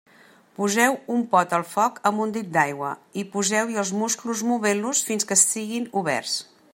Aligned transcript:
Poseu 0.59 0.95
un 1.15 1.19
pot 1.33 1.53
al 1.57 1.65
foc 1.73 1.99
amb 2.11 2.23
un 2.25 2.33
dit 2.37 2.49
d'aigua 2.57 2.89
i 3.23 3.27
poseu-hi 3.35 3.79
els 3.83 3.93
musclos 4.01 4.41
movent-los 4.53 5.03
fins 5.11 5.33
que 5.33 5.41
siguin 5.45 5.89
oberts. 6.03 6.39